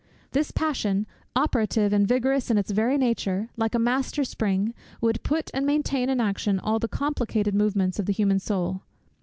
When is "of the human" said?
7.99-8.39